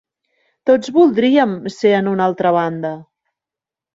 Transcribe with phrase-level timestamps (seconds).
[0.69, 2.95] Tots voldríem ser en una altra banda.